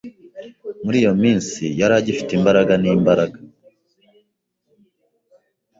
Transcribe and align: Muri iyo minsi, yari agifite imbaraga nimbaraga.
Muri 0.83 0.97
iyo 1.03 1.13
minsi, 1.23 1.63
yari 1.79 1.93
agifite 2.01 2.31
imbaraga 2.37 2.73
nimbaraga. 2.81 3.39